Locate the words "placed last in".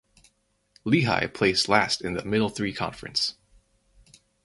1.27-2.15